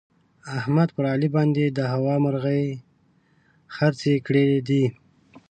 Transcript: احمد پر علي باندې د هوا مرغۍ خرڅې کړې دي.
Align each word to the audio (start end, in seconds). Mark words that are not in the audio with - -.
احمد 0.59 0.89
پر 0.95 1.05
علي 1.13 1.29
باندې 1.35 1.63
د 1.67 1.79
هوا 1.93 2.15
مرغۍ 2.23 2.63
خرڅې 3.75 4.15
کړې 4.25 4.45
دي. 4.67 4.83